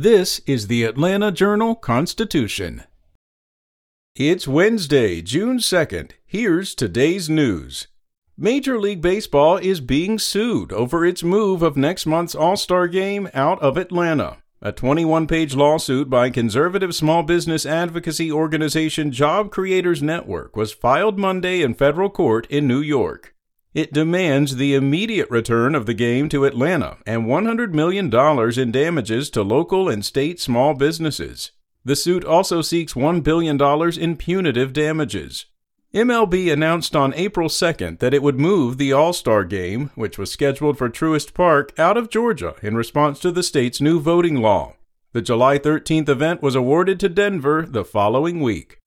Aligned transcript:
This 0.00 0.40
is 0.46 0.68
the 0.68 0.84
Atlanta 0.84 1.32
Journal 1.32 1.74
Constitution. 1.74 2.84
It's 4.14 4.46
Wednesday, 4.46 5.20
June 5.20 5.58
2nd. 5.58 6.12
Here's 6.24 6.76
today's 6.76 7.28
news. 7.28 7.88
Major 8.36 8.78
League 8.78 9.02
Baseball 9.02 9.56
is 9.56 9.80
being 9.80 10.20
sued 10.20 10.72
over 10.72 11.04
its 11.04 11.24
move 11.24 11.64
of 11.64 11.76
next 11.76 12.06
month's 12.06 12.36
All 12.36 12.56
Star 12.56 12.86
game 12.86 13.28
out 13.34 13.60
of 13.60 13.76
Atlanta. 13.76 14.36
A 14.62 14.70
21 14.70 15.26
page 15.26 15.56
lawsuit 15.56 16.08
by 16.08 16.30
conservative 16.30 16.94
small 16.94 17.24
business 17.24 17.66
advocacy 17.66 18.30
organization 18.30 19.10
Job 19.10 19.50
Creators 19.50 20.00
Network 20.00 20.54
was 20.54 20.72
filed 20.72 21.18
Monday 21.18 21.60
in 21.60 21.74
federal 21.74 22.08
court 22.08 22.46
in 22.46 22.68
New 22.68 22.80
York. 22.80 23.34
It 23.74 23.92
demands 23.92 24.56
the 24.56 24.74
immediate 24.74 25.30
return 25.30 25.74
of 25.74 25.86
the 25.86 25.94
game 25.94 26.28
to 26.30 26.46
Atlanta 26.46 26.96
and 27.06 27.26
$100 27.26 27.72
million 27.72 28.12
in 28.58 28.72
damages 28.72 29.28
to 29.30 29.42
local 29.42 29.88
and 29.88 30.04
state 30.04 30.40
small 30.40 30.74
businesses. 30.74 31.52
The 31.84 31.96
suit 31.96 32.24
also 32.24 32.62
seeks 32.62 32.94
$1 32.94 33.22
billion 33.22 33.60
in 34.00 34.16
punitive 34.16 34.72
damages. 34.72 35.46
MLB 35.94 36.52
announced 36.52 36.94
on 36.94 37.14
April 37.14 37.48
2nd 37.48 37.98
that 38.00 38.12
it 38.12 38.22
would 38.22 38.38
move 38.38 38.76
the 38.76 38.92
All 38.92 39.12
Star 39.14 39.44
game, 39.44 39.90
which 39.94 40.18
was 40.18 40.30
scheduled 40.30 40.76
for 40.76 40.90
Truist 40.90 41.32
Park, 41.32 41.72
out 41.78 41.96
of 41.96 42.10
Georgia 42.10 42.54
in 42.62 42.76
response 42.76 43.20
to 43.20 43.32
the 43.32 43.42
state's 43.42 43.80
new 43.80 43.98
voting 43.98 44.36
law. 44.36 44.74
The 45.12 45.22
July 45.22 45.58
13th 45.58 46.08
event 46.10 46.42
was 46.42 46.54
awarded 46.54 47.00
to 47.00 47.08
Denver 47.08 47.64
the 47.66 47.84
following 47.84 48.40
week. 48.40 48.80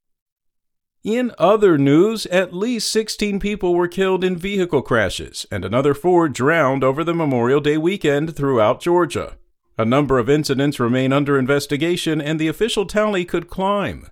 In 1.04 1.32
other 1.40 1.80
news, 1.80 2.28
at 2.28 2.54
least 2.54 2.92
16 2.92 3.40
people 3.40 3.74
were 3.74 3.88
killed 3.88 4.24
in 4.24 4.38
vehicle 4.38 4.84
crashes, 4.84 5.48
and 5.50 5.66
another 5.66 5.96
four 5.96 6.30
drowned 6.30 6.84
over 6.84 7.04
the 7.04 7.16
Memorial 7.16 7.60
Day 7.60 7.76
weekend 7.76 8.36
throughout 8.36 8.82
Georgia. 8.82 9.36
A 9.80 9.86
number 9.86 10.20
of 10.20 10.30
incidents 10.30 10.80
remain 10.80 11.12
under 11.12 11.40
investigation, 11.40 12.22
and 12.22 12.40
the 12.40 12.48
official 12.48 12.86
tally 12.86 13.26
could 13.26 13.50
climb. 13.50 14.10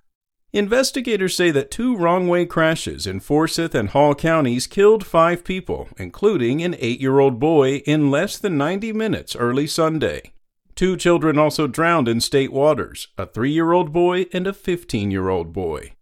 Investigators 0.52 1.36
say 1.36 1.52
that 1.52 1.70
two 1.70 1.96
wrong 1.96 2.26
way 2.26 2.44
crashes 2.44 3.06
in 3.06 3.20
Forsyth 3.20 3.72
and 3.72 3.90
Hall 3.90 4.16
counties 4.16 4.66
killed 4.66 5.06
five 5.06 5.44
people, 5.44 5.88
including 5.96 6.60
an 6.60 6.74
eight 6.80 7.00
year 7.00 7.20
old 7.20 7.38
boy, 7.38 7.76
in 7.86 8.10
less 8.10 8.36
than 8.36 8.58
90 8.58 8.92
minutes 8.94 9.36
early 9.36 9.68
Sunday. 9.68 10.32
Two 10.74 10.96
children 10.96 11.38
also 11.38 11.68
drowned 11.68 12.08
in 12.08 12.20
state 12.20 12.52
waters 12.52 13.06
a 13.16 13.26
three 13.26 13.52
year 13.52 13.70
old 13.70 13.92
boy 13.92 14.26
and 14.32 14.48
a 14.48 14.52
15 14.52 15.12
year 15.12 15.28
old 15.28 15.52
boy. 15.52 15.92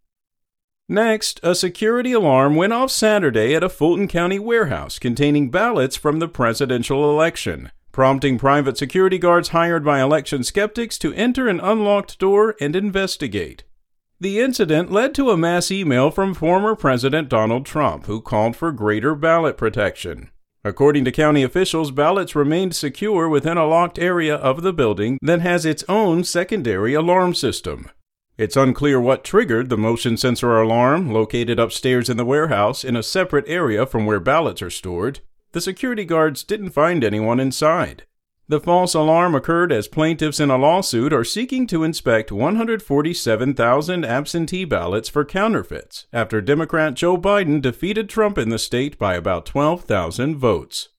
Next, 0.90 1.38
a 1.42 1.54
security 1.54 2.12
alarm 2.12 2.54
went 2.54 2.72
off 2.72 2.90
Saturday 2.90 3.54
at 3.54 3.62
a 3.62 3.68
Fulton 3.68 4.08
County 4.08 4.38
warehouse 4.38 4.98
containing 4.98 5.50
ballots 5.50 5.96
from 5.96 6.18
the 6.18 6.28
presidential 6.28 7.10
election, 7.10 7.70
prompting 7.92 8.38
private 8.38 8.78
security 8.78 9.18
guards 9.18 9.50
hired 9.50 9.84
by 9.84 10.00
election 10.00 10.42
skeptics 10.42 10.96
to 10.98 11.12
enter 11.12 11.46
an 11.46 11.60
unlocked 11.60 12.18
door 12.18 12.56
and 12.58 12.74
investigate. 12.74 13.64
The 14.18 14.40
incident 14.40 14.90
led 14.90 15.14
to 15.16 15.30
a 15.30 15.36
mass 15.36 15.70
email 15.70 16.10
from 16.10 16.32
former 16.32 16.74
President 16.74 17.28
Donald 17.28 17.66
Trump, 17.66 18.06
who 18.06 18.22
called 18.22 18.56
for 18.56 18.72
greater 18.72 19.14
ballot 19.14 19.58
protection. 19.58 20.30
According 20.64 21.04
to 21.04 21.12
county 21.12 21.42
officials, 21.42 21.90
ballots 21.90 22.34
remained 22.34 22.74
secure 22.74 23.28
within 23.28 23.58
a 23.58 23.66
locked 23.66 23.98
area 23.98 24.36
of 24.36 24.62
the 24.62 24.72
building 24.72 25.18
that 25.20 25.42
has 25.42 25.66
its 25.66 25.84
own 25.86 26.24
secondary 26.24 26.94
alarm 26.94 27.34
system. 27.34 27.90
It's 28.38 28.56
unclear 28.56 29.00
what 29.00 29.24
triggered 29.24 29.68
the 29.68 29.76
motion 29.76 30.16
sensor 30.16 30.56
alarm 30.60 31.12
located 31.12 31.58
upstairs 31.58 32.08
in 32.08 32.16
the 32.16 32.24
warehouse 32.24 32.84
in 32.84 32.94
a 32.94 33.02
separate 33.02 33.44
area 33.48 33.84
from 33.84 34.06
where 34.06 34.20
ballots 34.20 34.62
are 34.62 34.70
stored. 34.70 35.18
The 35.50 35.60
security 35.60 36.04
guards 36.04 36.44
didn't 36.44 36.70
find 36.70 37.02
anyone 37.02 37.40
inside. 37.40 38.04
The 38.46 38.60
false 38.60 38.94
alarm 38.94 39.34
occurred 39.34 39.72
as 39.72 39.88
plaintiffs 39.88 40.38
in 40.38 40.50
a 40.50 40.56
lawsuit 40.56 41.12
are 41.12 41.24
seeking 41.24 41.66
to 41.66 41.82
inspect 41.82 42.30
147,000 42.30 44.04
absentee 44.04 44.64
ballots 44.64 45.08
for 45.08 45.24
counterfeits 45.24 46.06
after 46.12 46.40
Democrat 46.40 46.94
Joe 46.94 47.18
Biden 47.18 47.60
defeated 47.60 48.08
Trump 48.08 48.38
in 48.38 48.50
the 48.50 48.58
state 48.58 48.98
by 48.98 49.16
about 49.16 49.46
12,000 49.46 50.36
votes. 50.36 50.90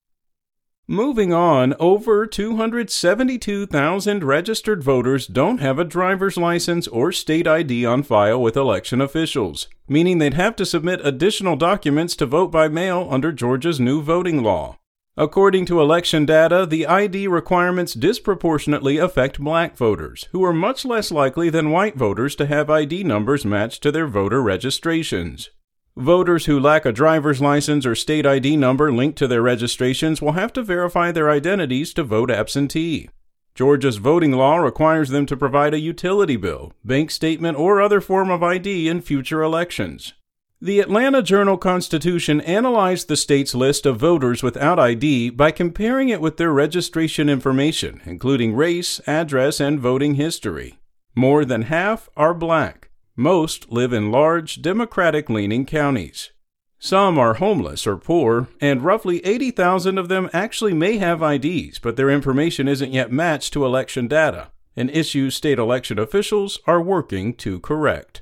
Moving 0.91 1.31
on, 1.31 1.75
over 1.79 2.25
272,000 2.25 4.23
registered 4.23 4.83
voters 4.83 5.27
don't 5.27 5.59
have 5.59 5.77
a 5.77 5.83
driver's 5.83 6.35
license 6.35 6.87
or 6.87 7.11
state 7.11 7.45
ID 7.45 7.85
on 7.85 8.01
file 8.01 8.41
with 8.41 8.57
election 8.57 8.99
officials, 8.99 9.67
meaning 9.87 10.17
they'd 10.17 10.33
have 10.33 10.55
to 10.55 10.65
submit 10.65 10.99
additional 11.05 11.55
documents 11.55 12.15
to 12.15 12.25
vote 12.25 12.51
by 12.51 12.67
mail 12.67 13.07
under 13.11 13.31
Georgia's 13.31 13.79
new 13.79 14.01
voting 14.01 14.41
law. 14.41 14.79
According 15.15 15.67
to 15.67 15.79
election 15.79 16.25
data, 16.25 16.65
the 16.65 16.87
ID 16.87 17.27
requirements 17.27 17.93
disproportionately 17.93 18.97
affect 18.97 19.39
black 19.39 19.77
voters, 19.77 20.27
who 20.31 20.43
are 20.43 20.51
much 20.51 20.85
less 20.85 21.11
likely 21.11 21.51
than 21.51 21.69
white 21.69 21.97
voters 21.97 22.35
to 22.37 22.47
have 22.47 22.71
ID 22.71 23.03
numbers 23.03 23.45
matched 23.45 23.83
to 23.83 23.91
their 23.91 24.07
voter 24.07 24.41
registrations. 24.41 25.51
Voters 25.99 26.45
who 26.45 26.57
lack 26.57 26.85
a 26.85 26.93
driver's 26.93 27.41
license 27.41 27.85
or 27.85 27.93
state 27.93 28.25
ID 28.25 28.55
number 28.55 28.89
linked 28.89 29.17
to 29.17 29.27
their 29.27 29.41
registrations 29.41 30.21
will 30.21 30.31
have 30.31 30.53
to 30.53 30.63
verify 30.63 31.11
their 31.11 31.29
identities 31.29 31.93
to 31.93 32.05
vote 32.05 32.31
absentee. 32.31 33.09
Georgia's 33.53 33.97
voting 33.97 34.31
law 34.31 34.55
requires 34.55 35.09
them 35.09 35.25
to 35.25 35.35
provide 35.35 35.73
a 35.73 35.79
utility 35.79 36.37
bill, 36.37 36.71
bank 36.85 37.11
statement, 37.11 37.57
or 37.57 37.81
other 37.81 37.99
form 37.99 38.31
of 38.31 38.41
ID 38.41 38.87
in 38.87 39.01
future 39.01 39.41
elections. 39.43 40.13
The 40.61 40.79
Atlanta 40.79 41.21
Journal 41.21 41.57
Constitution 41.57 42.39
analyzed 42.39 43.09
the 43.09 43.17
state's 43.17 43.53
list 43.53 43.85
of 43.85 43.99
voters 43.99 44.41
without 44.41 44.79
ID 44.79 45.31
by 45.31 45.51
comparing 45.51 46.07
it 46.07 46.21
with 46.21 46.37
their 46.37 46.53
registration 46.53 47.27
information, 47.27 47.99
including 48.05 48.55
race, 48.55 49.01
address, 49.05 49.59
and 49.59 49.81
voting 49.81 50.15
history. 50.15 50.79
More 51.13 51.43
than 51.43 51.63
half 51.63 52.07
are 52.15 52.33
black. 52.33 52.78
Most 53.19 53.69
live 53.69 53.91
in 53.91 54.11
large, 54.11 54.61
Democratic 54.61 55.29
leaning 55.29 55.65
counties. 55.65 56.31
Some 56.79 57.19
are 57.19 57.33
homeless 57.33 57.85
or 57.85 57.97
poor, 57.97 58.47
and 58.61 58.81
roughly 58.81 59.19
80,000 59.25 59.97
of 59.97 60.07
them 60.07 60.29
actually 60.31 60.73
may 60.73 60.99
have 60.99 61.21
IDs, 61.21 61.79
but 61.79 61.97
their 61.97 62.09
information 62.09 62.69
isn't 62.69 62.93
yet 62.93 63.11
matched 63.11 63.51
to 63.51 63.65
election 63.65 64.07
data, 64.07 64.51
an 64.77 64.87
issue 64.87 65.29
state 65.31 65.59
election 65.59 65.99
officials 65.99 66.59
are 66.65 66.81
working 66.81 67.33
to 67.33 67.59
correct. 67.59 68.21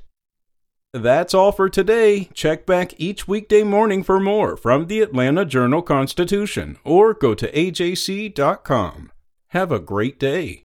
That's 0.92 1.32
all 1.32 1.52
for 1.52 1.68
today. 1.68 2.28
Check 2.34 2.66
back 2.66 2.92
each 2.98 3.28
weekday 3.28 3.62
morning 3.62 4.02
for 4.02 4.18
more 4.18 4.56
from 4.56 4.88
the 4.88 5.00
Atlanta 5.00 5.44
Journal 5.44 5.80
Constitution 5.80 6.76
or 6.82 7.14
go 7.14 7.34
to 7.34 7.48
ajc.com. 7.52 9.12
Have 9.50 9.70
a 9.70 9.78
great 9.78 10.18
day. 10.18 10.64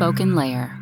SpokenLayer. 0.00 0.79